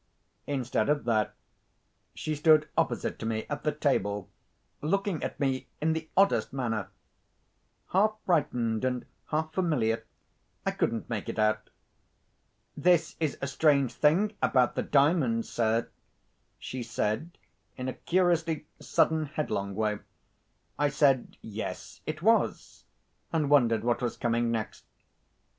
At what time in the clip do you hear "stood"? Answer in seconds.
2.33-2.67